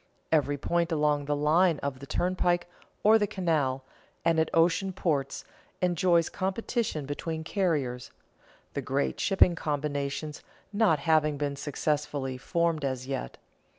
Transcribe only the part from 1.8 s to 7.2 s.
of the turnpike or the canal and at ocean ports enjoys competition